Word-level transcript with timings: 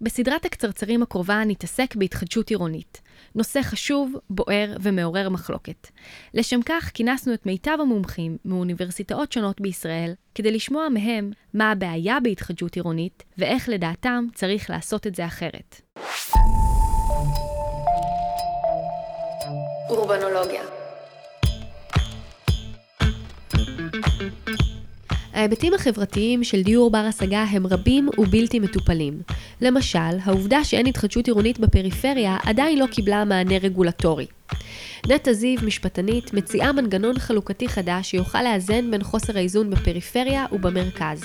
בסדרת 0.00 0.44
הקצרצרים 0.44 1.02
הקרובה 1.02 1.42
נתעסק 1.46 1.94
בהתחדשות 1.96 2.50
עירונית. 2.50 3.00
נושא 3.34 3.62
חשוב, 3.62 4.12
בוער 4.30 4.76
ומעורר 4.80 5.28
מחלוקת. 5.28 5.88
לשם 6.34 6.60
כך 6.62 6.90
כינסנו 6.94 7.34
את 7.34 7.46
מיטב 7.46 7.78
המומחים 7.80 8.36
מאוניברסיטאות 8.44 9.32
שונות 9.32 9.60
בישראל, 9.60 10.12
כדי 10.34 10.50
לשמוע 10.50 10.88
מהם 10.88 11.30
מה 11.54 11.70
הבעיה 11.70 12.20
בהתחדשות 12.22 12.76
עירונית, 12.76 13.22
ואיך 13.38 13.68
לדעתם 13.68 14.24
צריך 14.34 14.70
לעשות 14.70 15.06
את 15.06 15.14
זה 15.14 15.26
אחרת. 15.26 15.80
אורבנולוגיה 19.90 20.62
ההיבטים 25.36 25.74
החברתיים 25.74 26.44
של 26.44 26.62
דיור 26.62 26.90
בר 26.90 26.98
השגה 26.98 27.42
הם 27.42 27.66
רבים 27.66 28.08
ובלתי 28.18 28.58
מטופלים. 28.58 29.20
למשל, 29.60 29.98
העובדה 30.24 30.64
שאין 30.64 30.86
התחדשות 30.86 31.26
עירונית 31.26 31.58
בפריפריה 31.58 32.36
עדיין 32.42 32.78
לא 32.78 32.86
קיבלה 32.86 33.24
מענה 33.24 33.58
רגולטורי. 33.58 34.26
נטע 35.06 35.32
זיו, 35.32 35.58
משפטנית, 35.62 36.34
מציעה 36.34 36.72
מנגנון 36.72 37.18
חלוקתי 37.18 37.68
חדש 37.68 38.10
שיוכל 38.10 38.42
לאזן 38.42 38.90
בין 38.90 39.02
חוסר 39.02 39.36
האיזון 39.36 39.70
בפריפריה 39.70 40.46
ובמרכז. 40.52 41.24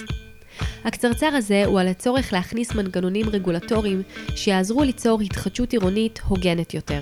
הקצרצר 0.84 1.28
הזה 1.28 1.66
הוא 1.66 1.80
על 1.80 1.88
הצורך 1.88 2.34
להכניס 2.34 2.76
מנגנונים 2.76 3.30
רגולטוריים 3.30 4.02
שיעזרו 4.36 4.84
ליצור 4.84 5.22
התחדשות 5.22 5.72
עירונית 5.72 6.20
הוגנת 6.28 6.74
יותר. 6.74 7.02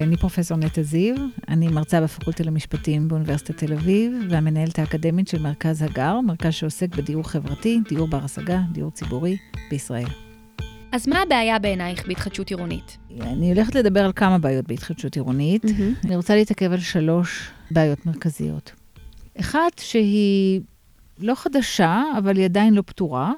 אני 0.00 0.16
פרופסור 0.16 0.56
נטע 0.56 0.82
זיו, 0.82 1.14
אני 1.48 1.68
מרצה 1.68 2.00
בפקולטה 2.00 2.44
למשפטים 2.44 3.08
באוניברסיטת 3.08 3.56
תל 3.56 3.72
אביב, 3.72 4.12
והמנהלת 4.30 4.78
האקדמית 4.78 5.28
של 5.28 5.42
מרכז 5.42 5.82
הגר, 5.82 6.20
מרכז 6.20 6.54
שעוסק 6.54 6.96
בדיור 6.96 7.22
חברתי, 7.22 7.80
דיור 7.88 8.08
בר 8.08 8.24
השגה, 8.24 8.60
דיור 8.72 8.90
ציבורי 8.90 9.36
בישראל. 9.70 10.08
אז 10.92 11.08
מה 11.08 11.22
הבעיה 11.22 11.58
בעינייך 11.58 12.06
בהתחדשות 12.06 12.50
עירונית? 12.50 12.98
אני 13.20 13.52
הולכת 13.52 13.74
לדבר 13.74 14.04
על 14.04 14.12
כמה 14.12 14.38
בעיות 14.38 14.66
בהתחדשות 14.66 15.16
עירונית. 15.16 15.64
Mm-hmm. 15.64 16.06
אני 16.06 16.16
רוצה 16.16 16.34
להתעכב 16.34 16.72
על 16.72 16.80
שלוש 16.80 17.50
בעיות 17.70 18.06
מרכזיות. 18.06 18.72
אחת 19.40 19.78
שהיא 19.78 20.60
לא 21.18 21.34
חדשה, 21.34 22.02
אבל 22.18 22.36
היא 22.36 22.44
עדיין 22.44 22.74
לא 22.74 22.82
פתורה, 22.86 23.32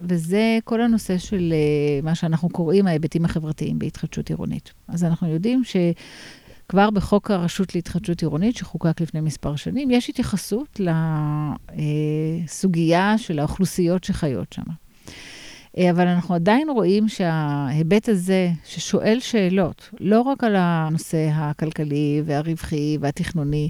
וזה 0.00 0.58
כל 0.64 0.80
הנושא 0.80 1.18
של 1.18 1.52
uh, 1.52 2.04
מה 2.04 2.14
שאנחנו 2.14 2.48
קוראים 2.48 2.86
ההיבטים 2.86 3.24
החברתיים 3.24 3.78
בהתחדשות 3.78 4.28
עירונית. 4.28 4.72
אז 4.88 5.04
אנחנו 5.04 5.28
יודעים 5.28 5.62
שכבר 5.64 6.90
בחוק 6.90 7.30
הרשות 7.30 7.74
להתחדשות 7.74 8.22
עירונית, 8.22 8.56
שחוקק 8.56 9.00
לפני 9.00 9.20
מספר 9.20 9.56
שנים, 9.56 9.90
יש 9.90 10.08
התייחסות 10.08 10.80
לסוגיה 12.46 13.14
uh, 13.14 13.18
של 13.18 13.38
האוכלוסיות 13.38 14.04
שחיות 14.04 14.52
שם. 14.52 14.62
Uh, 14.66 15.80
אבל 15.90 16.06
אנחנו 16.06 16.34
עדיין 16.34 16.70
רואים 16.70 17.08
שההיבט 17.08 18.08
הזה, 18.08 18.50
ששואל 18.64 19.18
שאלות, 19.20 19.90
לא 20.00 20.20
רק 20.20 20.44
על 20.44 20.54
הנושא 20.56 21.28
הכלכלי 21.32 22.22
והרווחי 22.24 22.98
והתכנוני, 23.00 23.68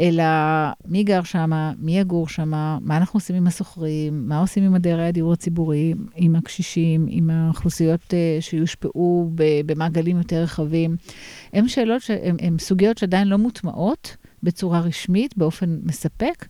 אלא 0.00 0.24
מי 0.84 1.04
גר 1.04 1.22
שם, 1.22 1.50
מי 1.78 1.98
יגור 1.98 2.28
שם, 2.28 2.48
מה 2.80 2.96
אנחנו 2.96 3.16
עושים 3.16 3.36
עם 3.36 3.46
השוכרים, 3.46 4.28
מה 4.28 4.40
עושים 4.40 4.64
עם 4.64 4.74
הדיירי 4.74 5.06
הדיור 5.06 5.32
הציבורי, 5.32 5.94
עם 6.16 6.36
הקשישים, 6.36 7.06
עם 7.08 7.30
האוכלוסיות 7.30 8.00
uh, 8.00 8.40
שיושפעו 8.40 9.30
במעגלים 9.66 10.18
יותר 10.18 10.42
רחבים. 10.42 10.96
הן 11.52 11.68
שאלות, 11.68 12.02
הן 12.38 12.58
סוגיות 12.58 12.98
שעדיין 12.98 13.28
לא 13.28 13.38
מוטמעות 13.38 14.16
בצורה 14.42 14.80
רשמית, 14.80 15.36
באופן 15.36 15.78
מספק. 15.82 16.46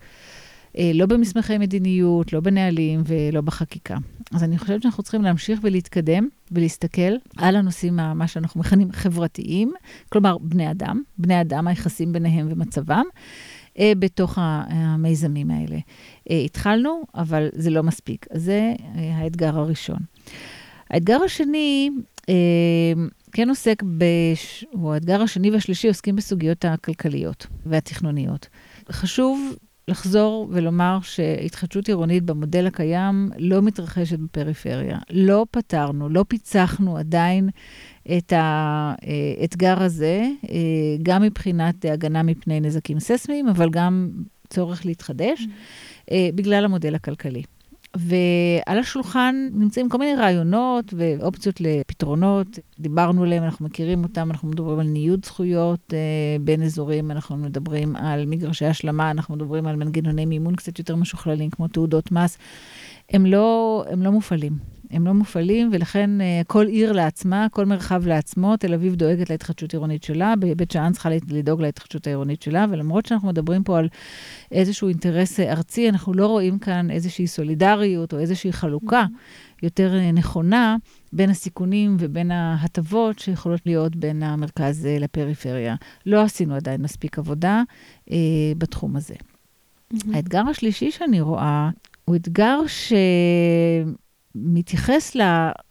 אה, 0.78 0.90
לא 0.94 1.06
במסמכי 1.06 1.58
מדיניות, 1.58 2.32
לא 2.32 2.40
בנהלים 2.40 3.02
ולא 3.06 3.40
בחקיקה. 3.40 3.96
אז 4.32 4.44
אני 4.44 4.58
חושבת 4.58 4.82
שאנחנו 4.82 5.02
צריכים 5.02 5.22
להמשיך 5.22 5.60
ולהתקדם 5.62 6.28
ולהסתכל 6.52 7.12
על 7.36 7.56
הנושאים, 7.56 7.96
מה 7.96 8.28
שאנחנו 8.28 8.60
מכנים 8.60 8.92
חברתיים, 8.92 9.72
כלומר, 10.08 10.38
בני 10.38 10.70
אדם, 10.70 11.02
בני 11.18 11.40
אדם, 11.40 11.66
היחסים 11.66 12.12
ביניהם 12.12 12.46
ומצבם. 12.50 13.04
אה, 13.78 13.92
בתוך 13.98 14.38
המיזמים 14.40 15.50
האלה. 15.50 15.78
אה, 16.30 16.38
התחלנו, 16.38 17.02
אבל 17.14 17.48
זה 17.52 17.70
לא 17.70 17.82
מספיק. 17.82 18.26
אז 18.30 18.42
זה 18.42 18.74
האתגר 18.94 19.58
הראשון. 19.58 19.98
האתגר 20.90 21.22
השני, 21.24 21.90
כן 23.32 23.48
עוסק, 23.48 23.82
בש... 23.98 24.64
או 24.74 24.94
האתגר 24.94 25.22
השני 25.22 25.50
והשלישי 25.50 25.88
עוסקים 25.88 26.16
בסוגיות 26.16 26.64
הכלכליות 26.64 27.46
והתכנוניות. 27.66 28.48
חשוב 28.90 29.56
לחזור 29.88 30.48
ולומר 30.50 30.98
שהתחדשות 31.02 31.88
עירונית 31.88 32.22
במודל 32.22 32.66
הקיים 32.66 33.30
לא 33.38 33.62
מתרחשת 33.62 34.18
בפריפריה. 34.18 34.98
לא 35.10 35.46
פתרנו, 35.50 36.08
לא 36.08 36.24
פיצחנו 36.28 36.96
עדיין 36.96 37.48
את 38.16 38.32
האתגר 38.36 39.82
הזה, 39.82 40.26
גם 41.02 41.22
מבחינת 41.22 41.84
הגנה 41.84 42.22
מפני 42.22 42.60
נזקים 42.60 43.00
ססמיים, 43.00 43.48
אבל 43.48 43.70
גם 43.70 44.10
צורך 44.50 44.86
להתחדש, 44.86 45.40
mm-hmm. 45.40 46.12
בגלל 46.34 46.64
המודל 46.64 46.94
הכלכלי. 46.94 47.42
ועל 47.96 48.78
השולחן 48.78 49.48
נמצאים 49.52 49.88
כל 49.88 49.98
מיני 49.98 50.14
רעיונות 50.14 50.94
ואופציות 50.96 51.60
לפתרונות. 51.60 52.46
דיברנו 52.78 53.22
עליהם, 53.22 53.42
אנחנו 53.44 53.66
מכירים 53.66 54.04
אותם, 54.04 54.30
אנחנו 54.30 54.48
מדברים 54.48 54.78
על 54.78 54.86
ניוד 54.86 55.24
זכויות 55.24 55.80
אה, 55.92 55.98
בין 56.40 56.62
אזורים, 56.62 57.10
אנחנו 57.10 57.36
מדברים 57.36 57.96
על 57.96 58.26
מגרשי 58.26 58.66
השלמה, 58.66 59.10
אנחנו 59.10 59.34
מדברים 59.34 59.66
על 59.66 59.76
מנגנוני 59.76 60.26
מימון 60.26 60.56
קצת 60.56 60.78
יותר 60.78 60.96
משוכללים, 60.96 61.50
כמו 61.50 61.68
תעודות 61.68 62.12
מס. 62.12 62.38
הם 63.10 63.26
לא, 63.26 63.84
הם 63.90 64.02
לא 64.02 64.10
מופעלים. 64.12 64.73
הם 64.94 65.06
לא 65.06 65.14
מופעלים, 65.14 65.70
ולכן 65.72 66.10
uh, 66.20 66.44
כל 66.46 66.66
עיר 66.66 66.92
לעצמה, 66.92 67.46
כל 67.50 67.64
מרחב 67.64 68.06
לעצמו, 68.06 68.56
תל 68.56 68.74
אביב 68.74 68.94
דואגת 68.94 69.30
להתחדשות 69.30 69.72
עירונית 69.72 70.02
שלה, 70.02 70.34
בית 70.56 70.70
שאן 70.70 70.92
צריכה 70.92 71.08
לדאוג 71.28 71.60
להתחדשות 71.60 72.06
העירונית 72.06 72.42
שלה, 72.42 72.66
ולמרות 72.70 73.06
שאנחנו 73.06 73.28
מדברים 73.28 73.64
פה 73.64 73.78
על 73.78 73.88
איזשהו 74.52 74.88
אינטרס 74.88 75.40
אה, 75.40 75.52
ארצי, 75.52 75.88
אנחנו 75.88 76.14
לא 76.14 76.26
רואים 76.26 76.58
כאן 76.58 76.90
איזושהי 76.90 77.26
סולידריות 77.26 78.14
או 78.14 78.18
איזושהי 78.18 78.52
חלוקה 78.52 79.04
יותר 79.62 79.92
uh, 79.94 80.12
נכונה 80.12 80.76
בין 81.12 81.30
הסיכונים 81.30 81.96
ובין 81.98 82.30
ההטבות 82.30 83.18
שיכולות 83.18 83.60
להיות 83.66 83.96
בין 83.96 84.22
המרכז 84.22 84.84
uh, 84.84 85.02
לפריפריה. 85.02 85.74
לא 86.06 86.22
עשינו 86.22 86.54
עדיין 86.54 86.82
מספיק 86.82 87.18
עבודה 87.18 87.62
uh, 88.08 88.12
בתחום 88.58 88.96
הזה. 88.96 89.14
Mm-hmm. 89.14 89.96
האתגר 90.14 90.42
השלישי 90.50 90.90
שאני 90.90 91.20
רואה 91.20 91.70
הוא 92.04 92.16
אתגר 92.16 92.58
שמתייחס 94.34 95.16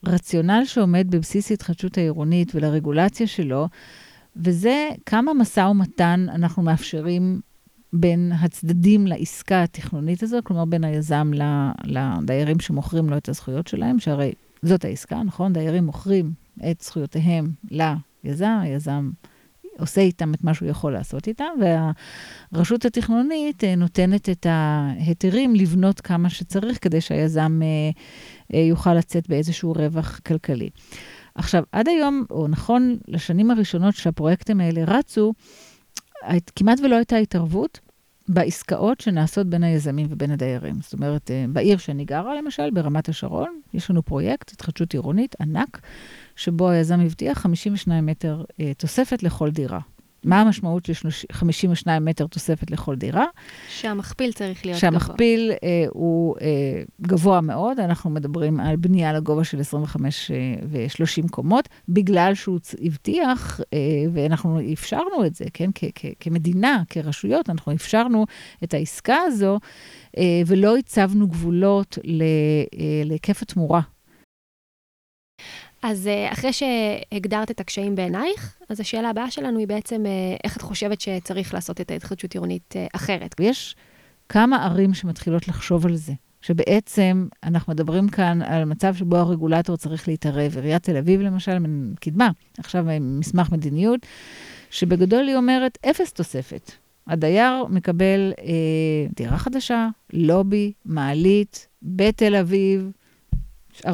לרציונל 0.04 0.62
שעומד 0.66 1.08
בבסיס 1.10 1.52
התחדשות 1.52 1.98
העירונית 1.98 2.56
ולרגולציה 2.56 3.28
שלו, 3.28 3.68
וזה 4.36 4.90
כמה 5.06 5.34
משא 5.34 5.60
ומתן 5.60 6.26
אנחנו 6.30 6.64
מאפשרים 6.64 7.42
בין 7.94 8.32
הצדדים 8.40 9.08
לעסקה 9.08 9.64
התכנונית 9.64 10.24
הזו, 10.24 10.38
כלומר 10.44 10.66
בין 10.66 10.84
היזם 10.84 11.32
לדיירים 11.84 12.60
שמוכרים 12.60 13.10
לו 13.10 13.18
את 13.18 13.30
הזכויות 13.30 13.68
שלהם, 13.68 14.00
שהרי 14.00 14.34
זאת 14.62 14.86
העסקה, 14.86 15.24
נכון? 15.24 15.54
דיירים 15.54 15.86
מוכרים 15.86 16.34
את 16.72 16.82
זכויותיהם 16.82 17.52
ליזם, 18.24 18.58
היזם 18.62 19.12
עושה 19.80 20.02
איתם 20.02 20.34
את 20.34 20.44
מה 20.44 20.54
שהוא 20.54 20.70
יכול 20.70 20.94
לעשות 20.94 21.28
איתם, 21.28 21.46
והרשות 22.54 22.86
התכנונית 22.86 23.64
אה, 23.64 23.76
נותנת 23.76 24.30
את 24.30 24.46
ההיתרים 24.50 25.56
לבנות 25.56 26.02
כמה 26.02 26.30
שצריך 26.30 26.78
כדי 26.82 27.02
שהיזם 27.02 27.60
אה, 27.64 27.92
יוכל 28.58 28.94
לצאת 28.94 29.30
באיזשהו 29.30 29.72
רווח 29.72 30.20
כלכלי. 30.20 30.70
עכשיו, 31.36 31.64
עד 31.72 31.88
היום, 31.88 32.26
או 32.30 32.48
נכון, 32.48 32.98
לשנים 33.08 33.52
הראשונות 33.52 33.96
שהפרויקטים 33.96 34.62
האלה 34.62 34.84
רצו, 34.88 35.34
כמעט 36.56 36.80
ולא 36.84 36.96
הייתה 36.96 37.18
התערבות 37.18 37.80
בעסקאות 38.28 39.02
שנעשות 39.02 39.48
בין 39.48 39.64
היזמים 39.64 40.08
ובין 40.10 40.32
הדיירים. 40.32 40.76
זאת 40.82 40.94
אומרת, 40.94 41.32
בעיר 41.50 41.78
שאני 41.78 42.06
גרה, 42.06 42.36
למשל, 42.36 42.70
ברמת 42.72 43.10
השרון, 43.10 43.60
יש 43.74 43.90
לנו 43.90 44.04
פרויקט, 44.04 44.52
התחדשות 44.52 44.94
עירונית 44.94 45.36
ענק, 45.42 45.82
שבו 46.36 46.70
היזם 46.70 47.00
הבטיח 47.00 47.40
52 47.40 48.06
מטר 48.06 48.44
אה, 48.60 48.72
תוספת 48.78 49.24
לכל 49.24 49.52
דירה. 49.52 49.80
מה 50.26 50.42
המשמעות 50.42 50.86
של 50.94 51.10
52 51.32 52.06
מטר 52.06 52.28
תוספת 52.28 52.72
לכל 52.72 52.96
דירה? 52.96 53.26
שהמכפיל 53.70 54.32
צריך 54.32 54.66
להיות 54.66 54.80
שהמכפיל, 54.80 55.00
גבוה. 55.00 55.08
שהמכפיל 55.08 55.52
אה, 55.64 55.86
הוא 55.90 56.36
אה, 56.42 56.48
גבוה 57.02 57.42
מאוד, 57.42 57.80
אנחנו 57.80 58.10
מדברים 58.10 58.60
על 58.60 58.76
בנייה 58.76 59.14
לגובה 59.14 59.44
של 59.44 59.60
25 59.60 60.32
אה, 60.32 60.38
ו-30 60.70 61.30
קומות, 61.30 61.70
בגלל 61.90 62.32
שהוא 62.36 62.60
הבטיח, 62.82 63.60
אה, 63.74 63.78
ואנחנו 64.14 64.60
אפשרנו 64.74 65.26
את 65.26 65.36
זה, 65.36 65.46
כן? 65.54 65.70
כ- 65.76 65.92
כ- 65.96 66.14
כמדינה, 66.20 66.84
כרשויות, 66.90 67.50
אנחנו 67.50 67.74
אפשרנו 67.74 68.26
את 68.64 68.74
העסקה 68.74 69.18
הזו, 69.28 69.60
אה, 70.18 70.42
ולא 70.48 70.78
הצבנו 70.78 71.28
גבולות 71.28 71.98
אה, 72.06 73.02
להיקף 73.06 73.42
התמורה 73.42 73.82
אז 75.84 76.08
אה, 76.08 76.32
אחרי 76.32 76.52
שהגדרת 76.54 77.52
את 77.52 77.60
הקשיים 77.60 77.96
בעינייך, 77.96 78.58
אז 78.70 78.80
השאלה 78.80 79.10
הבאה 79.10 79.32
שלנו 79.32 79.60
היא 79.60 79.68
בעצם, 79.68 80.06
אה, 80.06 80.12
איך 80.44 80.58
את 80.58 80.62
חושבת 80.62 81.02
שצריך 81.02 81.54
לעשות 81.54 81.82
את 81.82 81.92
ההתחדשות 81.92 82.34
עירונית 82.34 82.74
אה, 82.76 82.88
אחרת? 82.94 83.36
יש 83.40 83.76
כמה 84.30 84.66
ערים 84.66 84.94
שמתחילות 84.94 85.48
לחשוב 85.48 85.86
על 85.86 85.96
זה. 85.96 86.14
שבעצם 86.42 87.28
אנחנו 87.44 87.74
מדברים 87.74 88.10
כאן 88.10 88.42
על 88.42 88.66
מצב 88.66 88.96
שבו 88.96 89.16
הרגולטור 89.18 89.78
צריך 89.78 90.08
להתערב. 90.08 90.56
עיריית 90.56 90.84
תל 90.84 90.98
אביב, 90.98 91.22
למשל, 91.22 91.58
קידמה 92.00 92.30
עכשיו 92.58 92.86
מסמך 93.02 93.52
מדיניות, 93.52 94.00
שבגדול 94.70 95.28
היא 95.28 95.36
אומרת, 95.36 95.78
אפס 95.90 96.14
תוספת. 96.14 96.72
הדייר 97.08 97.66
מקבל 97.70 98.34
אה, 98.40 99.08
דירה 99.16 99.38
חדשה, 99.38 99.88
לובי, 100.14 100.74
מעלית, 100.86 101.68
בתל 101.82 102.36
אביב, 102.36 102.92
40-50 103.86 103.90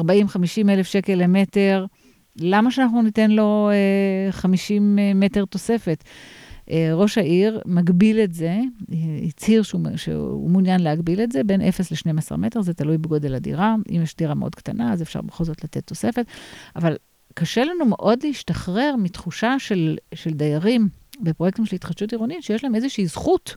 אלף 0.68 0.86
שקל 0.86 1.14
למטר. 1.14 1.86
למה 2.36 2.70
שאנחנו 2.70 3.02
ניתן 3.02 3.30
לו 3.30 3.70
אה, 3.72 4.32
50 4.32 4.98
אה, 4.98 5.12
מטר 5.14 5.44
תוספת? 5.44 6.04
אה, 6.70 6.90
ראש 6.94 7.18
העיר 7.18 7.60
מגביל 7.66 8.20
את 8.20 8.34
זה, 8.34 8.58
הצהיר 9.28 9.62
שהוא, 9.62 9.80
שהוא 9.96 10.50
מעוניין 10.50 10.82
להגביל 10.82 11.20
את 11.22 11.32
זה 11.32 11.44
בין 11.44 11.60
0 11.60 11.92
ל-12 11.92 12.36
מטר, 12.36 12.62
זה 12.62 12.74
תלוי 12.74 12.98
בגודל 12.98 13.34
הדירה. 13.34 13.74
אם 13.90 14.02
יש 14.02 14.16
דירה 14.16 14.34
מאוד 14.34 14.54
קטנה, 14.54 14.92
אז 14.92 15.02
אפשר 15.02 15.20
בכל 15.20 15.44
זאת 15.44 15.64
לתת 15.64 15.86
תוספת. 15.86 16.26
אבל 16.76 16.96
קשה 17.34 17.64
לנו 17.64 17.84
מאוד 17.84 18.18
להשתחרר 18.22 18.94
מתחושה 18.98 19.54
של, 19.58 19.96
של 20.14 20.30
דיירים 20.30 20.88
בפרויקטים 21.20 21.66
של 21.66 21.76
התחדשות 21.76 22.12
עירונית, 22.12 22.42
שיש 22.42 22.64
להם 22.64 22.74
איזושהי 22.74 23.06
זכות. 23.06 23.56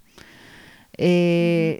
אה, 1.00 1.06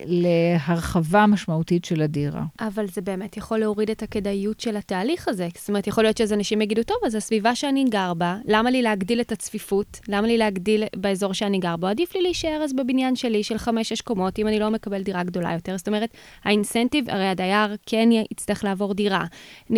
להרחבה 0.06 1.26
משמעותית 1.26 1.86
של 1.86 2.02
הדירה. 2.02 2.44
אבל 2.60 2.88
זה 2.88 3.02
באמת 3.02 3.38
יכול 3.38 3.60
להוריד 3.60 3.90
את 3.90 4.04
הכדאיות 4.04 4.60
של 4.60 4.78
התהליך 4.78 5.28
הזה. 5.28 5.48
זאת 5.58 5.70
אומרת, 5.70 5.88
יכול 5.88 6.04
להיות 6.04 6.18
שאיזה 6.18 6.36
אנשים 6.36 6.62
יגידו, 6.62 6.84
טוב, 6.84 6.98
אז 7.06 7.16
הסביבה 7.16 7.56
שאני 7.56 7.86
גר 7.90 8.14
בה, 8.14 8.38
למה 8.46 8.72
לי 8.72 8.82
להגדיל 8.82 9.22
את 9.22 9.32
הצפיפות? 9.32 10.00
למה 10.08 10.28
לי 10.28 10.38
להגדיל 10.38 10.84
באזור 10.96 11.34
שאני 11.34 11.60
גר 11.60 11.76
בו? 11.76 11.88
עדיף 11.88 12.16
לי 12.16 12.22
להישאר 12.22 12.62
אז 12.64 12.74
בבניין 12.74 13.16
שלי 13.16 13.44
של 13.44 13.58
חמש-שש 13.58 14.02
קומות, 14.02 14.40
אם 14.40 14.48
אני 14.48 14.60
לא 14.60 14.70
מקבל 14.70 15.04
דירה 15.04 15.24
גדולה 15.24 15.54
יותר. 15.54 15.78
זאת 15.78 15.88
אומרת, 15.88 16.10
האינסנטיב, 16.44 17.10
הרי 17.10 17.28
הדייר 17.28 17.76
כן 17.86 18.10
יצטרך 18.32 18.64
לעבור 18.64 18.94
דירה, 18.94 19.26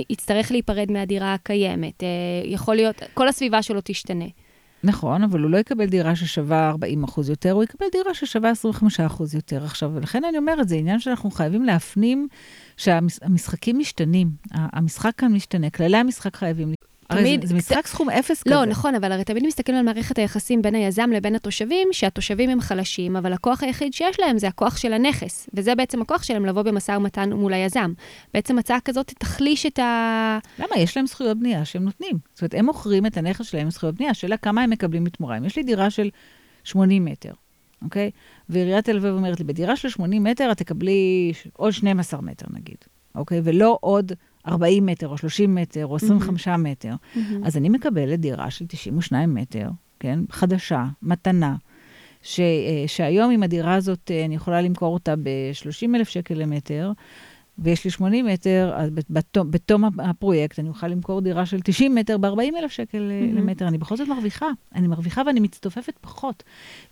יצטרך 0.10 0.52
להיפרד 0.52 0.92
מהדירה 0.92 1.34
הקיימת, 1.34 2.04
אה, 2.04 2.08
יכול 2.46 2.76
להיות, 2.76 2.96
כל 3.14 3.28
הסביבה 3.28 3.62
שלו 3.62 3.80
תשתנה. 3.84 4.26
נכון, 4.86 5.24
אבל 5.24 5.42
הוא 5.42 5.52
לא 5.52 5.58
יקבל 5.58 5.86
דירה 5.86 6.16
ששווה 6.16 6.70
40 6.70 7.04
אחוז 7.04 7.30
יותר, 7.30 7.52
הוא 7.52 7.64
יקבל 7.64 7.86
דירה 7.92 8.14
ששווה 8.14 8.50
25 8.50 9.00
אחוז 9.00 9.36
יותר. 9.36 9.64
עכשיו, 9.66 9.92
ולכן 9.94 10.24
אני 10.24 10.38
אומרת, 10.38 10.68
זה 10.70 10.76
עניין 10.76 11.00
שאנחנו 11.00 11.32
חייבים 11.32 11.64
להפנים 11.64 12.28
שהמשחקים 12.78 13.80
משתנים. 13.80 14.30
המשחק 14.52 15.12
כאן 15.18 15.34
משתנה, 15.34 15.70
כללי 15.70 15.98
המשחק 15.98 16.36
חייבים 16.36 16.74
תמיד... 17.08 17.42
זה, 17.42 17.48
זה 17.48 17.54
משחק 17.54 17.88
סכום 17.88 18.10
אפס 18.10 18.30
לא, 18.46 18.52
כזה. 18.52 18.56
לא, 18.56 18.66
נכון, 18.66 18.96
אבל 18.96 19.12
הרי 19.12 19.24
תמיד 19.24 19.46
מסתכלים 19.46 19.78
על 19.78 19.86
מערכת 19.86 20.18
היחסים 20.18 20.62
בין 20.62 20.76
היזם 20.76 21.10
לבין 21.12 21.36
התושבים, 21.36 21.88
שהתושבים 21.92 22.50
הם 22.50 22.62
חלשים, 22.62 23.16
אבל 23.16 23.34
הכוח 23.34 23.64
היחיד 23.64 23.94
שיש 23.94 24.20
להם 24.20 24.38
זה 24.38 24.48
הכוח 24.48 24.78
של 24.78 24.94
הנכס, 24.94 25.50
וזה 25.54 25.76
בעצם 25.76 26.02
הכוח 26.02 26.24
שלהם 26.24 26.46
לבוא 26.46 26.62
במשא 26.62 26.92
ומתן 26.92 27.34
מול 27.34 27.54
היזם. 27.54 27.94
בעצם 28.34 28.60
הצעה 28.60 28.80
כזאת 28.80 29.14
תחליש 29.20 29.66
את 29.66 29.80
ה... 29.80 30.40
למה? 30.60 30.78
יש 30.78 30.98
להם 30.98 31.08
זכויות 31.08 31.40
בנייה 31.40 31.66
שהם 31.66 31.84
נותנים. 31.84 32.18
זאת 32.34 32.42
אומרת, 32.42 32.54
הם 32.54 32.66
מוכרים 32.66 33.06
את 33.06 33.18
הנכס 33.18 33.46
שלהם 33.46 33.64
עם 33.64 33.72
זכויות 33.72 33.96
בנייה, 33.96 34.12
השאלה 34.12 34.38
כמה 34.38 34.62
הם 34.62 34.70
מקבלים 34.70 35.04
בתמורה. 35.04 35.38
אם 35.38 35.46
יש 35.46 35.56
לי 35.56 35.64
דירה 35.64 35.90
של 35.90 36.10
80 36.64 37.06
מטר, 37.06 37.32
אוקיי? 37.82 38.12
ועיריית 38.50 38.86
תל 38.86 38.98
אביב 38.98 39.14
אומרת 39.14 39.40
לי, 39.40 39.46
בדירה 39.46 39.76
של 39.76 39.90
80 39.90 40.24
מטר 40.24 40.52
את 40.52 40.58
תקבלי 40.58 41.34
עוד 41.54 41.74
12 41.74 42.22
מטר 42.22 42.46
נגיד, 42.54 42.78
אוקיי? 43.16 43.42
ולא 43.44 43.78
עוד 43.82 44.12
40 44.48 44.86
מטר, 44.86 45.08
או 45.08 45.18
30 45.18 45.56
מטר, 45.56 45.86
או 45.86 45.96
25 45.96 46.48
mm-hmm. 46.48 46.58
מטר. 46.58 46.94
Mm-hmm. 46.94 47.20
אז 47.44 47.58
אני 47.58 47.70
מקבלת 47.70 48.20
דירה 48.20 48.52
של 48.52 48.66
92 48.68 49.34
מטר, 49.34 49.70
כן? 50.00 50.20
חדשה, 50.30 50.86
מתנה, 51.02 51.56
ש, 52.22 52.40
אה, 52.40 52.84
שהיום 52.88 53.32
עם 53.32 53.44
הדירה 53.44 53.74
הזאת 53.74 54.12
אה, 54.12 54.26
אני 54.26 54.36
יכולה 54.36 54.62
למכור 54.62 54.94
אותה 54.94 55.16
ב-30 55.16 55.96
אלף 55.96 56.10
שקל 56.10 56.34
למטר. 56.34 56.92
ויש 57.58 57.86
לי 57.86 57.92
80 57.92 58.26
מטר, 58.26 58.74
אז 58.76 58.90
בתום, 59.10 59.52
בתום 59.52 59.84
הפרויקט 60.00 60.60
אני 60.60 60.70
אוכל 60.70 60.88
למכור 60.88 61.22
דירה 61.22 61.46
של 61.46 61.60
90 61.62 61.96
מטר 61.96 62.18
ב-40 62.18 62.58
אלף 62.60 62.72
שקל 62.72 63.12
mm-hmm. 63.12 63.38
למטר. 63.38 63.68
אני 63.68 63.78
בכל 63.78 63.98
זאת 63.98 64.08
מרוויחה. 64.08 64.48
אני 64.76 64.88
מרוויחה 64.88 65.22
ואני 65.26 65.40
מצטופפת 65.40 65.94
פחות. 66.02 66.44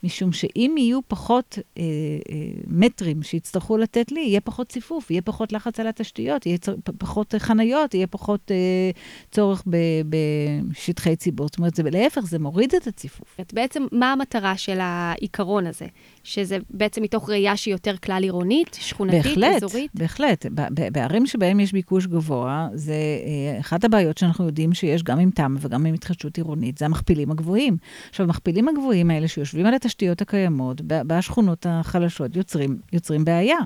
משום 0.04 0.31
שאם 0.31 0.75
יהיו 0.77 1.00
פחות 1.07 1.57
אה, 1.77 1.83
אה, 1.83 2.36
מטרים 2.68 3.24
שיצטרכו 3.24 3.77
לתת 3.77 4.12
לי, 4.12 4.21
יהיה 4.21 4.42
פחות 4.42 4.68
ציפוף, 4.69 5.12
יהיה 5.12 5.21
פחות 5.21 5.51
לחץ 5.51 5.80
על 5.80 5.88
התשתיות, 5.88 6.45
יהיה 6.45 6.57
צר, 6.57 6.75
פחות 6.98 7.36
חניות, 7.38 7.94
יהיה 7.94 8.07
פחות 8.07 8.51
אה, 8.51 8.92
צורך 9.31 9.63
ב, 9.69 9.77
בשטחי 10.10 11.15
ציבור. 11.15 11.48
זאת 11.48 11.57
אומרת, 11.57 11.75
זה, 11.75 11.83
להפך, 11.83 12.21
זה 12.21 12.39
מוריד 12.39 12.75
את 12.75 12.88
הציפוף. 12.88 13.39
בעצם, 13.54 13.86
מה 13.92 14.12
המטרה 14.12 14.57
של 14.57 14.77
העיקרון 14.81 15.68
הזה? 15.68 15.86
שזה 16.24 16.57
בעצם 16.69 17.01
מתוך 17.01 17.30
ראייה 17.30 17.57
שהיא 17.57 17.74
יותר 17.74 17.98
כלל 17.98 18.24
עירונית, 18.24 18.77
שכונתית, 18.81 19.25
בהחלט, 19.25 19.63
אזורית? 19.63 19.92
בהחלט, 19.94 20.45
בהחלט. 20.45 20.53
בערים 20.92 21.26
שבהן 21.26 21.60
יש 21.60 21.72
ביקוש 21.72 22.08
גבוה, 22.08 22.68
זה 22.74 22.94
אה, 22.94 23.60
אחת 23.60 23.84
הבעיות 23.84 24.18
שאנחנו 24.18 24.46
יודעים 24.46 24.74
שיש 24.74 25.04
גם 25.04 25.20
עם 25.20 25.32
תמ"א 25.32 25.58
וגם 25.62 25.86
עם 25.86 25.94
התחדשות 25.94 26.38
עירונית, 26.38 26.78
זה 26.78 26.86
המכפילים 26.86 27.32
הגבוהים. 27.32 27.78
עכשיו, 28.10 28.26
המכפילים 28.26 28.68
הגבוהים 28.68 29.12
האלה 29.12 29.28
שיושבים 29.28 29.66
על 29.66 29.74
התשתיות 29.74 30.22
הקיימות, 30.22 30.82
בשכונות 30.82 31.66
החלשות, 31.70 32.36
יוצרים, 32.36 32.78
יוצרים 32.94 33.26
בעיה. 33.26 33.58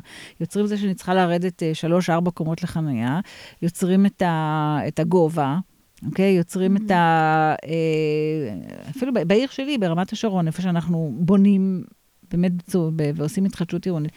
יוצרים 0.42 0.68
זה 0.68 0.78
שאני 0.78 0.94
צריכה 0.94 1.14
לרדת 1.14 1.64
אה, 1.64 1.74
שלוש-ארבע 1.74 2.32
קומות 2.32 2.64
לחניה, 2.64 3.20
יוצרים 3.62 4.06
את, 4.06 4.22
ה, 4.22 4.80
את 4.88 5.00
הגובה. 5.00 5.58
אוקיי? 6.06 6.36
Okay, 6.36 6.38
יוצרים 6.38 6.78
mm-hmm. 6.78 6.86
את 6.86 6.92
ה... 6.92 7.56
אה, 7.66 8.90
אפילו 8.90 9.12
בעיר 9.28 9.48
שלי, 9.52 9.78
ברמת 9.78 10.14
השרון, 10.14 10.48
איפה 10.48 10.62
שאנחנו 10.62 11.14
בונים 11.16 11.84
באמת 12.32 12.76
ועושים 13.16 13.46
התחדשות 13.46 13.86
עירונית. 13.86 14.12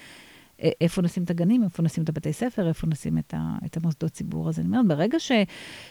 איפה 0.81 1.03
נשים 1.03 1.23
את 1.23 1.31
הגנים, 1.31 1.65
איפה 1.65 1.83
נשים 1.83 2.05
את 2.05 2.09
הבתי 2.09 2.33
ספר, 2.33 2.69
איפה 2.69 2.87
נשים 2.87 3.19
את, 3.19 3.35
ה, 3.37 3.57
את 3.67 3.77
המוסדות 3.77 4.11
ציבור. 4.11 4.49
אז 4.49 4.59
אני 4.59 4.67
אומרת, 4.67 4.87
ברגע 4.87 5.19
ש, 5.19 5.33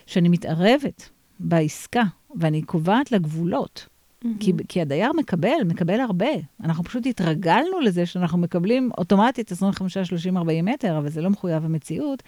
שאני 0.05 0.29
מתערבת 0.29 1.09
בעסקה 1.39 2.03
ואני 2.35 2.61
קובעת 2.61 3.11
לה 3.11 3.17
גבולות, 3.17 3.87
mm-hmm. 3.87 4.27
כי, 4.39 4.53
כי 4.67 4.81
הדייר 4.81 5.13
מקבל, 5.13 5.63
מקבל 5.65 5.99
הרבה. 5.99 6.29
אנחנו 6.63 6.83
פשוט 6.83 7.05
התרגלנו 7.05 7.79
לזה 7.79 8.05
שאנחנו 8.05 8.37
מקבלים 8.37 8.89
אוטומטית 8.97 9.51
25, 9.51 9.97
30, 9.97 10.37
40 10.37 10.65
מטר, 10.65 10.97
אבל 10.97 11.09
זה 11.09 11.21
לא 11.21 11.29
מחויב 11.29 11.65
המציאות. 11.65 12.23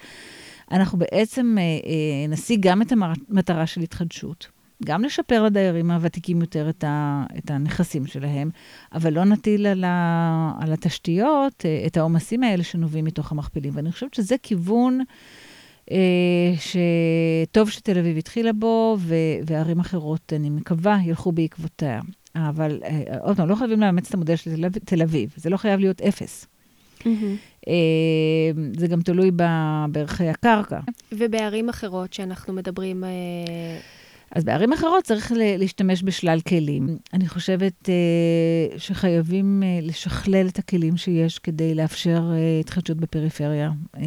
אנחנו 0.70 0.98
בעצם 0.98 1.56
אה, 1.58 1.62
אה, 1.62 2.28
נשיג 2.28 2.60
גם 2.68 2.82
את 2.82 2.92
המטרה 2.92 3.66
של 3.66 3.80
התחדשות. 3.80 4.61
גם 4.84 5.04
לשפר 5.04 5.42
לדיירים 5.42 5.90
הוותיקים 5.90 6.40
יותר 6.40 6.68
את, 6.68 6.84
ה, 6.84 7.24
את 7.38 7.50
הנכסים 7.50 8.06
שלהם, 8.06 8.50
אבל 8.92 9.12
לא 9.12 9.24
נטיל 9.24 9.66
על, 9.66 9.84
ה, 9.84 10.52
על 10.60 10.72
התשתיות 10.72 11.66
אה, 11.66 11.82
את 11.86 11.96
העומסים 11.96 12.42
האלה 12.42 12.62
שנובעים 12.62 13.04
מתוך 13.04 13.32
המכפילים. 13.32 13.72
ואני 13.76 13.92
חושבת 13.92 14.14
שזה 14.14 14.36
כיוון 14.42 15.00
אה, 15.90 16.54
שטוב 16.58 17.70
שתל 17.70 17.98
אביב 17.98 18.16
התחילה 18.16 18.52
בו, 18.52 18.96
ו, 19.00 19.14
וערים 19.46 19.80
אחרות, 19.80 20.32
אני 20.36 20.50
מקווה, 20.50 20.98
ילכו 21.04 21.32
בעקבותיה. 21.32 22.00
אבל 22.36 22.80
אה, 22.84 23.02
עוד 23.20 23.36
פעם, 23.36 23.48
לא 23.48 23.54
חייבים 23.54 23.80
לאמץ 23.80 24.08
את 24.08 24.14
המודל 24.14 24.36
של 24.36 24.68
תל 24.84 25.02
אביב, 25.02 25.34
זה 25.36 25.50
לא 25.50 25.56
חייב 25.56 25.80
להיות 25.80 26.00
אפס. 26.00 26.46
Mm-hmm. 27.00 27.06
אה, 27.68 27.72
זה 28.78 28.86
גם 28.86 29.02
תלוי 29.02 29.30
בערכי 29.90 30.28
הקרקע. 30.28 30.80
ובערים 31.12 31.68
אחרות 31.68 32.12
שאנחנו 32.12 32.52
מדברים... 32.52 33.04
אז 34.34 34.44
בערים 34.44 34.72
אחרות 34.72 35.04
צריך 35.04 35.32
להשתמש 35.36 36.02
בשלל 36.02 36.40
כלים. 36.40 36.98
אני 37.12 37.28
חושבת 37.28 37.88
uh, 37.88 38.78
שחייבים 38.78 39.62
uh, 39.62 39.86
לשכלל 39.86 40.46
את 40.48 40.58
הכלים 40.58 40.96
שיש 40.96 41.38
כדי 41.38 41.74
לאפשר 41.74 42.22
uh, 42.30 42.60
התחדשות 42.60 42.96
בפריפריה. 42.96 43.70
Uh, 43.96 43.98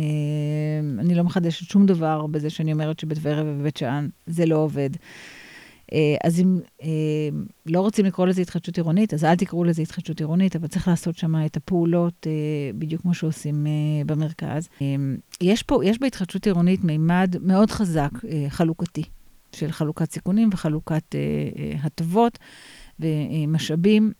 אני 1.00 1.16
לא 1.16 1.24
מחדשת 1.24 1.70
שום 1.70 1.86
דבר 1.86 2.28
בזה 2.28 2.50
שאני 2.50 2.74
אומרת 2.74 3.00
שבטבריה 3.00 3.44
ובבית 3.46 3.78
שאן 3.78 4.08
זה 4.28 4.46
לא 4.46 4.56
עובד. 4.56 4.90
Uh, 4.94 5.96
אז 6.24 6.40
אם 6.40 6.60
uh, 6.82 6.86
לא 7.66 7.82
רוצים 7.82 8.06
לקרוא 8.06 8.28
לזה 8.28 8.42
התחדשות 8.42 8.78
עירונית, 8.78 9.14
אז 9.14 9.24
אל 9.24 9.36
תקראו 9.36 9.64
לזה 9.64 9.82
התחדשות 9.82 10.20
עירונית, 10.20 10.56
אבל 10.56 10.68
צריך 10.68 10.88
לעשות 10.88 11.18
שם 11.18 11.36
את 11.46 11.58
הפעולות 11.58 12.28
uh, 12.28 12.76
בדיוק 12.78 13.02
כמו 13.02 13.14
שעושים 13.14 13.66
uh, 13.66 14.08
במרכז. 14.08 14.70
Uh, 14.80 14.82
יש 15.42 15.64
פה, 15.64 15.86
יש 15.86 16.00
בהתחדשות 16.00 16.46
עירונית 16.46 16.84
מימד 16.84 17.36
מאוד 17.42 17.72
חזק, 17.72 18.12
uh, 18.14 18.28
חלוקתי. 18.50 19.04
של 19.56 19.72
חלוקת 19.72 20.12
סיכונים 20.12 20.50
וחלוקת 20.54 21.16
הטבות 21.84 22.40
ומשאבים. 23.00 24.12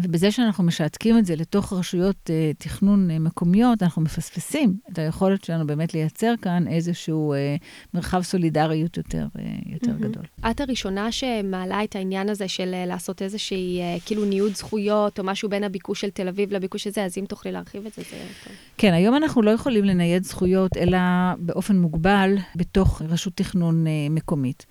ובזה 0.00 0.30
שאנחנו 0.30 0.64
משעתקים 0.64 1.18
את 1.18 1.26
זה 1.26 1.36
לתוך 1.36 1.72
רשויות 1.72 2.30
אה, 2.30 2.50
תכנון 2.58 3.10
אה, 3.10 3.18
מקומיות, 3.18 3.82
אנחנו 3.82 4.02
מפספסים 4.02 4.76
את 4.92 4.98
היכולת 4.98 5.44
שלנו 5.44 5.66
באמת 5.66 5.94
לייצר 5.94 6.34
כאן 6.42 6.68
איזשהו 6.68 7.32
אה, 7.32 7.56
מרחב 7.94 8.22
סולידריות 8.22 8.96
יותר, 8.96 9.26
אה, 9.38 9.44
יותר 9.66 9.90
mm-hmm. 9.90 10.02
גדול. 10.02 10.24
את 10.50 10.60
הראשונה 10.60 11.12
שמעלה 11.12 11.84
את 11.84 11.96
העניין 11.96 12.28
הזה 12.28 12.48
של 12.48 12.74
אה, 12.74 12.86
לעשות 12.86 13.22
איזושהי, 13.22 13.80
אה, 13.80 13.96
כאילו 14.06 14.24
ניוד 14.24 14.54
זכויות, 14.54 15.18
או 15.18 15.24
משהו 15.24 15.48
בין 15.48 15.64
הביקוש 15.64 16.00
של 16.00 16.10
תל 16.10 16.28
אביב 16.28 16.52
לביקוש 16.52 16.86
הזה, 16.86 17.04
אז 17.04 17.18
אם 17.18 17.24
תוכלי 17.28 17.52
להרחיב 17.52 17.86
את 17.86 17.92
זה, 17.92 18.02
זה 18.10 18.16
טוב. 18.44 18.52
כן, 18.78 18.92
היום 18.92 19.16
אנחנו 19.16 19.42
לא 19.42 19.50
יכולים 19.50 19.84
לנייד 19.84 20.24
זכויות, 20.24 20.76
אלא 20.76 20.98
באופן 21.38 21.76
מוגבל 21.76 22.34
בתוך 22.56 23.02
רשות 23.08 23.32
תכנון 23.36 23.86
אה, 23.86 23.92
מקומית. 24.10 24.66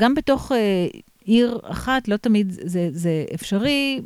גם 0.00 0.14
בתוך... 0.14 0.52
אה, 0.52 0.86
עיר 1.24 1.58
אחת, 1.62 2.08
לא 2.08 2.16
תמיד 2.16 2.52
זה, 2.64 2.88
זה 2.92 3.24
אפשרי. 3.34 4.00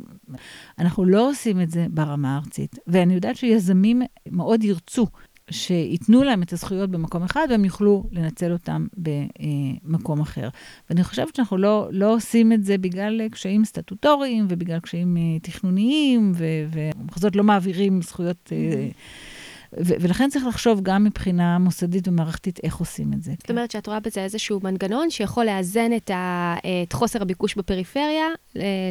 אנחנו 0.79 1.05
לא 1.05 1.29
עושים 1.29 1.61
את 1.61 1.71
זה 1.71 1.85
ברמה 1.89 2.35
הארצית. 2.35 2.79
ואני 2.87 3.13
יודעת 3.13 3.35
שיזמים 3.35 4.01
מאוד 4.31 4.63
ירצו 4.63 5.07
שייתנו 5.49 6.23
להם 6.23 6.43
את 6.43 6.53
הזכויות 6.53 6.91
במקום 6.91 7.23
אחד, 7.23 7.47
והם 7.49 7.65
יוכלו 7.65 8.03
לנצל 8.11 8.51
אותם 8.51 8.87
במקום 8.97 10.21
אחר. 10.21 10.49
ואני 10.89 11.03
חושבת 11.03 11.35
שאנחנו 11.35 11.57
לא, 11.57 11.87
לא 11.91 12.13
עושים 12.13 12.53
את 12.53 12.63
זה 12.63 12.77
בגלל 12.77 13.29
קשיים 13.29 13.65
סטטוטוריים 13.65 14.45
ובגלל 14.49 14.79
קשיים 14.79 15.17
תכנוניים, 15.41 16.31
ובכל 16.35 17.27
לא 17.35 17.43
מעבירים 17.43 18.01
זכויות... 18.01 18.51
Mm-hmm. 18.51 19.36
ו- 19.73 19.93
ולכן 19.99 20.29
צריך 20.29 20.45
לחשוב 20.45 20.79
גם 20.83 21.03
מבחינה 21.03 21.57
מוסדית 21.57 22.07
ומערכתית 22.07 22.59
איך 22.63 22.75
עושים 22.77 23.13
את 23.13 23.23
זה. 23.23 23.31
זאת 23.31 23.41
כן. 23.43 23.53
אומרת 23.53 23.71
שאת 23.71 23.87
רואה 23.87 23.99
בזה 23.99 24.23
איזשהו 24.23 24.59
מנגנון 24.63 25.09
שיכול 25.09 25.45
לאזן 25.45 25.93
את, 25.95 26.09
ה- 26.09 26.55
את 26.83 26.93
חוסר 26.93 27.21
הביקוש 27.21 27.55
בפריפריה 27.55 28.25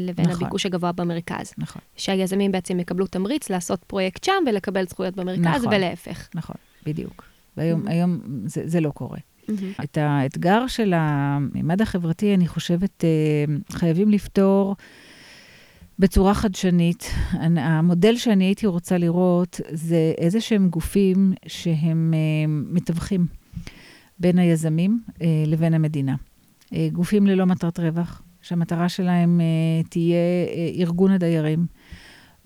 לבין 0.00 0.26
נכון. 0.26 0.42
הביקוש 0.42 0.66
הגבוה 0.66 0.92
במרכז. 0.92 1.52
נכון. 1.58 1.82
שהיזמים 1.96 2.52
בעצם 2.52 2.80
יקבלו 2.80 3.06
תמריץ 3.06 3.50
לעשות 3.50 3.84
פרויקט 3.84 4.24
שם 4.24 4.32
ולקבל 4.46 4.86
זכויות 4.88 5.16
במרכז, 5.16 5.64
נכון, 5.64 5.74
ולהפך. 5.74 6.28
נכון, 6.34 6.56
בדיוק. 6.86 7.24
והיום 7.56 8.20
mm-hmm. 8.22 8.48
זה, 8.48 8.62
זה 8.64 8.80
לא 8.80 8.90
קורה. 8.90 9.18
Mm-hmm. 9.18 9.84
את 9.84 9.98
האתגר 10.00 10.66
של 10.66 10.92
הממד 10.96 11.82
החברתי, 11.82 12.34
אני 12.34 12.48
חושבת, 12.48 13.04
אה, 13.04 13.54
חייבים 13.78 14.10
לפתור. 14.10 14.76
בצורה 15.98 16.34
חדשנית. 16.34 17.10
המודל 17.56 18.16
שאני 18.16 18.44
הייתי 18.44 18.66
רוצה 18.66 18.98
לראות 18.98 19.60
זה 19.72 20.12
איזה 20.18 20.40
שהם 20.40 20.68
גופים 20.68 21.32
שהם 21.46 22.14
uh, 22.14 22.50
מתווכים 22.74 23.26
בין 24.18 24.38
היזמים 24.38 25.00
uh, 25.08 25.22
לבין 25.46 25.74
המדינה. 25.74 26.14
Uh, 26.64 26.74
גופים 26.92 27.26
ללא 27.26 27.46
מטרת 27.46 27.80
רווח, 27.80 28.22
שהמטרה 28.42 28.88
שלהם 28.88 29.40
תהיה 29.88 30.16
ארגון 30.78 31.10
הדיירים 31.10 31.66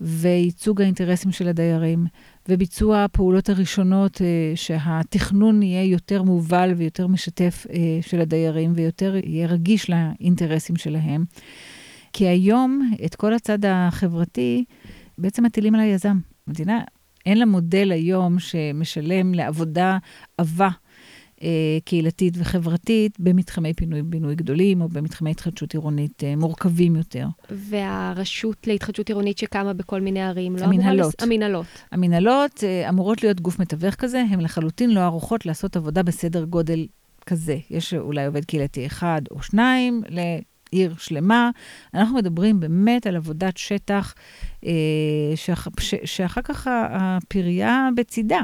וייצוג 0.01 0.81
האינטרסים 0.81 1.31
של 1.31 1.47
הדיירים, 1.47 2.05
וביצוע 2.49 3.03
הפעולות 3.03 3.49
הראשונות, 3.49 4.21
שהתכנון 4.55 5.63
יהיה 5.63 5.83
יותר 5.83 6.23
מובל 6.23 6.73
ויותר 6.77 7.07
משתף 7.07 7.65
של 8.01 8.21
הדיירים, 8.21 8.73
ויותר 8.75 9.15
יהיה 9.23 9.47
רגיש 9.47 9.89
לאינטרסים 9.89 10.75
שלהם. 10.75 11.25
כי 12.13 12.27
היום 12.27 12.91
את 13.05 13.15
כל 13.15 13.33
הצד 13.33 13.65
החברתי 13.65 14.65
בעצם 15.17 15.43
מטילים 15.43 15.75
על 15.75 15.81
היזם. 15.81 16.17
המדינה, 16.47 16.81
אין 17.25 17.37
לה 17.37 17.45
מודל 17.45 17.91
היום 17.91 18.39
שמשלם 18.39 19.33
לעבודה 19.33 19.97
עבה. 20.37 20.69
אה, 21.43 21.77
קהילתית 21.85 22.33
וחברתית 22.37 23.19
במתחמי 23.19 23.73
פינוי-בינוי 23.73 24.35
גדולים 24.35 24.81
או 24.81 24.89
במתחמי 24.89 25.31
התחדשות 25.31 25.73
עירונית 25.73 26.23
אה, 26.23 26.35
מורכבים 26.35 26.95
יותר. 26.95 27.27
והרשות 27.49 28.67
להתחדשות 28.67 29.09
עירונית 29.09 29.37
שקמה 29.37 29.73
בכל 29.73 30.01
מיני 30.01 30.21
ערים, 30.21 30.55
לא 30.55 30.65
המנהלות. 30.65 31.13
לס... 31.19 31.23
המנהלות. 31.27 31.65
המנהלות 31.91 32.63
אה, 32.63 32.89
אמורות 32.89 33.23
להיות 33.23 33.41
גוף 33.41 33.59
מתווך 33.59 33.95
כזה, 33.95 34.23
הן 34.29 34.41
לחלוטין 34.41 34.89
לא 34.89 34.99
ערוכות 34.99 35.45
לעשות 35.45 35.75
עבודה 35.75 36.03
בסדר 36.03 36.43
גודל 36.43 36.87
כזה. 37.25 37.57
יש 37.69 37.93
אולי 37.93 38.25
עובד 38.25 38.45
קהילתי 38.45 38.85
אחד 38.85 39.21
או 39.31 39.41
שניים 39.43 40.01
עיר 40.71 40.95
שלמה. 40.97 41.49
אנחנו 41.93 42.15
מדברים 42.15 42.59
באמת 42.59 43.07
על 43.07 43.15
עבודת 43.15 43.57
שטח, 43.57 44.13
אה, 44.65 44.71
שאח, 45.35 45.67
ש, 45.79 45.95
שאחר 46.05 46.41
כך 46.41 46.67
הפרייה 46.71 47.89
בצידה, 47.95 48.41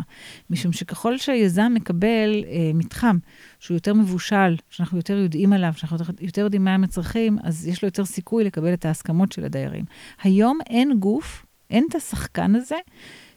משום 0.50 0.74
שככל 0.74 1.18
שהיזם 1.18 1.72
מקבל 1.76 2.44
אה, 2.48 2.72
מתחם 2.74 3.18
שהוא 3.60 3.76
יותר 3.76 3.94
מבושל, 3.94 4.56
שאנחנו 4.70 4.98
יותר 4.98 5.18
יודעים 5.18 5.54
עליו, 5.54 5.74
שאנחנו 5.76 5.98
יותר 6.22 6.42
יודעים 6.42 6.64
מה 6.64 6.74
הם 6.74 6.84
הצרכים, 6.84 7.38
אז 7.44 7.68
יש 7.68 7.84
לו 7.84 7.88
יותר 7.88 8.06
סיכוי 8.06 8.44
לקבל 8.44 8.74
את 8.74 8.86
ההסכמות 8.86 9.32
של 9.32 9.46
הדיירים. 9.46 9.86
היום 10.24 10.60
אין 10.70 11.00
גוף, 11.00 11.46
אין 11.70 11.86
את 11.90 11.96
השחקן 11.96 12.56
הזה. 12.56 12.78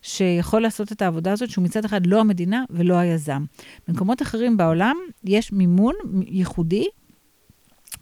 שיכול 0.02 0.62
לעשות 0.62 0.92
את 0.92 1.02
העבודה 1.02 1.32
הזאת, 1.32 1.50
שהוא 1.50 1.64
מצד 1.64 1.84
אחד 1.84 2.06
לא 2.06 2.20
המדינה 2.20 2.64
ולא 2.70 2.94
היזם. 2.94 3.44
במקומות 3.88 4.22
אחרים 4.22 4.56
בעולם 4.56 4.96
יש 5.24 5.52
מימון 5.52 5.94
ייחודי 6.26 6.86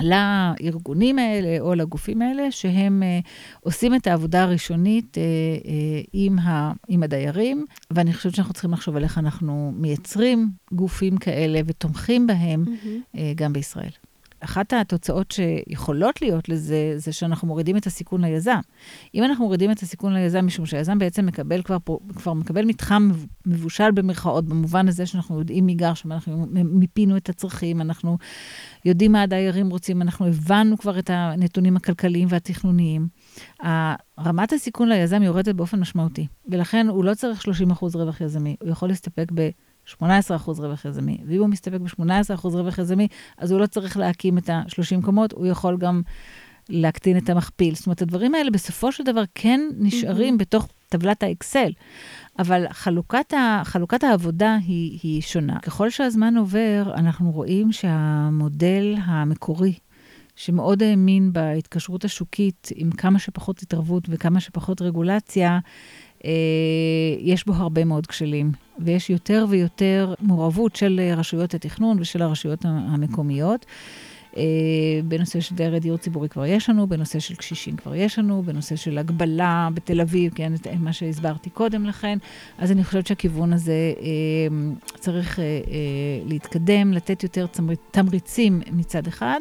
לארגונים 0.03 1.19
האלה 1.19 1.61
או 1.61 1.75
לגופים 1.75 2.23
האלה, 2.23 2.51
שהם 2.51 3.03
uh, 3.03 3.29
עושים 3.61 3.95
את 3.95 4.07
העבודה 4.07 4.43
הראשונית 4.43 5.17
uh, 5.17 5.65
uh, 5.65 6.09
עם, 6.13 6.39
ה, 6.39 6.73
עם 6.89 7.03
הדיירים, 7.03 7.67
ואני 7.91 8.15
חושבת 8.15 8.35
שאנחנו 8.35 8.53
צריכים 8.53 8.73
לחשוב 8.73 8.97
על 8.97 9.05
איך 9.05 9.19
אנחנו 9.19 9.73
מייצרים 9.77 10.51
גופים 10.73 11.17
כאלה 11.17 11.61
ותומכים 11.67 12.27
בהם 12.27 12.65
mm-hmm. 12.65 13.19
גם 13.37 13.53
בישראל. 13.53 13.91
אחת 14.41 14.73
התוצאות 14.73 15.31
שיכולות 15.31 16.23
להיות 16.23 16.49
לזה, 16.49 16.93
זה 16.97 17.13
שאנחנו 17.13 17.49
מורידים 17.49 17.77
את 17.77 17.87
הסיכון 17.87 18.25
ליזם. 18.25 18.59
אם 19.15 19.25
אנחנו 19.25 19.45
מורידים 19.45 19.71
את 19.71 19.83
הסיכון 19.83 20.15
ליזם, 20.15 20.47
משום 20.47 20.67
שהיזם 20.67 20.99
בעצם 20.99 21.27
מקבל 21.27 21.63
כבר, 21.63 21.77
כבר 22.17 22.33
מקבל 22.33 22.65
מתחם 22.65 23.11
מבושל 23.47 23.91
במרכאות, 23.91 24.45
במובן 24.45 24.89
הזה 24.89 25.07
שאנחנו 25.07 25.39
יודעים 25.39 25.67
מי 25.67 25.75
גר 25.75 25.95
שם, 25.95 26.13
אנחנו 26.13 26.47
מיפינו 26.51 27.17
את 27.17 27.29
הצרכים, 27.29 27.81
אנחנו 27.81 28.19
יודעים 28.85 29.13
מה 29.13 29.23
הדיירים 29.23 29.71
רוצים, 29.71 30.03
אנחנו 30.03 30.27
הבנו 30.27 30.79
כבר 30.79 30.99
את 30.99 31.11
הנתונים 31.11 31.77
הכלכליים 31.77 32.29
והתכנוניים. 32.31 33.09
רמת 34.19 34.53
הסיכון 34.53 34.89
ליזם 34.89 35.23
יורדת 35.23 35.55
באופן 35.55 35.81
משמעותי, 35.81 36.27
ולכן 36.49 36.89
הוא 36.89 37.05
לא 37.05 37.15
צריך 37.15 37.43
30 37.43 37.69
רווח 37.81 38.21
יזמי, 38.21 38.57
הוא 38.63 38.71
יכול 38.71 38.89
להסתפק 38.89 39.33
ב... 39.35 39.49
18% 40.01 40.03
רווח 40.47 40.85
יזמי. 40.85 41.19
ואם 41.27 41.41
הוא 41.41 41.49
מסתפק 41.49 41.81
ב-18% 41.81 42.45
רווח 42.45 42.79
יזמי, 42.79 43.09
אז 43.39 43.53
הוא 43.53 43.61
לא 43.61 43.67
צריך 43.67 43.97
להקים 43.97 44.39
את 44.39 44.51
ה-30 44.51 45.05
קומות, 45.05 45.33
הוא 45.33 45.47
יכול 45.47 45.77
גם 45.77 46.03
להקטין 46.69 47.17
את 47.17 47.31
המכפיל. 47.31 47.75
זאת 47.75 47.87
אומרת, 47.87 48.03
הדברים 48.03 48.35
האלה 48.35 48.51
בסופו 48.51 48.93
של 48.93 49.05
דבר 49.05 49.23
כן 49.35 49.61
נשארים 49.79 50.35
mm-hmm. 50.35 50.39
בתוך 50.39 50.69
טבלת 50.89 51.23
האקסל, 51.23 51.73
אבל 52.39 52.67
חלוקת, 52.71 53.33
ה, 53.33 53.63
חלוקת 53.65 54.05
העבודה 54.05 54.57
היא, 54.67 54.99
היא 55.03 55.23
שונה. 55.23 55.59
ככל 55.61 55.91
שהזמן 55.91 56.37
עובר, 56.37 56.93
אנחנו 56.95 57.31
רואים 57.31 57.73
שהמודל 57.73 58.95
המקורי, 59.05 59.75
שמאוד 60.37 60.83
האמין 60.83 61.33
בהתקשרות 61.33 62.05
השוקית 62.05 62.69
עם 62.75 62.91
כמה 62.91 63.19
שפחות 63.19 63.63
התערבות 63.63 64.05
וכמה 64.09 64.41
שפחות 64.41 64.83
רגולציה, 64.83 65.59
יש 67.21 67.47
בו 67.47 67.53
הרבה 67.55 67.85
מאוד 67.85 68.07
כשלים, 68.07 68.53
ויש 68.79 69.11
יותר 69.11 69.47
ויותר 69.49 70.15
מעורבות 70.21 70.77
של 70.77 71.01
רשויות 71.17 71.55
התכנון 71.55 71.97
ושל 72.01 72.23
הרשויות 72.23 72.65
המקומיות. 72.65 73.67
אה, 74.39 75.03
בנושא 75.05 75.41
של 75.41 75.55
דיירי 75.55 75.81
דיור 75.81 75.97
ציבורי 75.97 76.29
כבר 76.29 76.47
יש 76.47 76.71
לנו, 76.71 76.87
בנושא 76.87 77.19
של 77.19 77.35
קשישים 77.35 77.77
כבר 77.77 77.95
יש 77.95 78.19
לנו, 78.19 78.43
בנושא 78.43 78.77
של 78.77 78.99
הגבלה 78.99 79.69
בתל 79.75 80.01
אביב, 80.01 80.33
כן, 80.35 80.53
מה 80.79 80.93
שהסברתי 80.93 81.51
קודם 81.51 81.87
לכן. 81.87 82.19
אז 82.59 82.73
אני 82.73 82.85
חושבת 82.85 83.07
שהכיוון 83.07 83.53
הזה 83.53 83.93
אה, 84.01 84.73
צריך 84.95 85.39
להתקדם, 86.27 86.93
לתת 86.93 87.23
יותר 87.23 87.47
תמריצים 87.91 88.61
מצד 88.73 89.07
אחד, 89.07 89.41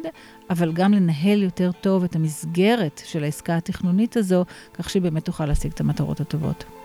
אבל 0.50 0.72
גם 0.72 0.92
לנהל 0.92 1.42
יותר 1.42 1.70
טוב 1.72 2.04
את 2.04 2.16
המסגרת 2.16 3.02
של 3.04 3.24
העסקה 3.24 3.56
התכנונית 3.56 4.16
הזו, 4.16 4.44
כך 4.74 4.90
שהיא 4.90 5.02
באמת 5.02 5.24
תוכל 5.24 5.46
להשיג 5.46 5.72
את 5.72 5.80
המטרות 5.80 6.20
הטובות. 6.20 6.77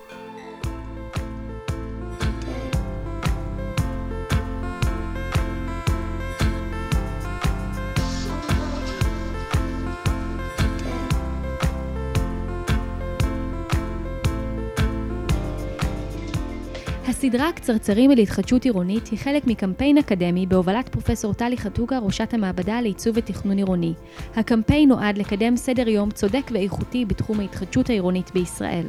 הסדרה 17.23 17.51
קצרצרים 17.51 18.11
להתחדשות 18.11 18.63
עירונית 18.63 19.07
היא 19.07 19.19
חלק 19.19 19.47
מקמפיין 19.47 19.97
אקדמי 19.97 20.45
בהובלת 20.45 20.89
פרופסור 20.89 21.33
טלי 21.33 21.57
חתוגה, 21.57 21.99
ראשת 21.99 22.33
המעבדה 22.33 22.81
לעיצוב 22.81 23.15
ותכנון 23.17 23.57
עירוני. 23.57 23.93
הקמפיין 24.35 24.89
נועד 24.89 25.17
לקדם 25.17 25.57
סדר 25.57 25.89
יום 25.89 26.11
צודק 26.11 26.51
ואיכותי 26.51 27.05
בתחום 27.05 27.39
ההתחדשות 27.39 27.89
העירונית 27.89 28.31
בישראל. 28.33 28.85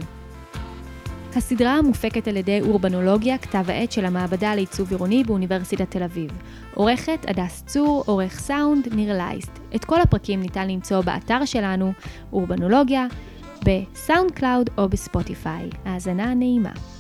הסדרה 1.37 1.83
מופקת 1.83 2.29
על 2.29 2.37
ידי 2.37 2.61
אורבנולוגיה, 2.61 3.39
כתב 3.39 3.65
העת 3.71 3.93
של 3.93 4.05
המעבדה 4.05 4.55
לעיצוב 4.55 4.91
עירוני 4.91 5.25
באוניברסיטת 5.25 5.91
תל 5.91 6.03
אביב. 6.03 6.31
עורכת 6.75 7.19
הדס 7.29 7.63
צור, 7.67 8.05
עורך 8.07 8.41
סאונד 8.41 8.95
ניר 8.95 9.17
לייסט. 9.17 9.59
את 9.75 9.85
כל 9.85 10.01
הפרקים 10.01 10.41
ניתן 10.41 10.69
למצוא 10.69 11.01
באתר 11.01 11.45
שלנו, 11.45 11.93
אורבנולוגיה, 12.33 13.07
בסאונד 13.65 14.31
קלאוד 14.31 14.71
או 14.79 14.89
בספוטיפיי. 14.89 15.71
האזנה 15.85 16.35
נעימה. 16.35 16.94